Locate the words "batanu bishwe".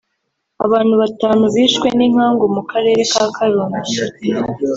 1.01-1.87